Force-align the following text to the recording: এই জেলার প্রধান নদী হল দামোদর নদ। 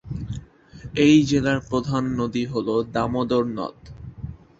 এই 1.03 1.15
জেলার 1.23 1.59
প্রধান 1.69 2.03
নদী 2.19 2.43
হল 2.45 2.67
দামোদর 2.93 3.43
নদ। 3.57 3.77